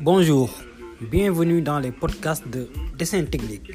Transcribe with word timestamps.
Bonjour, 0.00 0.50
bienvenue 1.00 1.62
dans 1.62 1.78
les 1.78 1.92
podcasts 1.92 2.46
de 2.48 2.68
Dessin 2.96 3.24
Technique. 3.24 3.72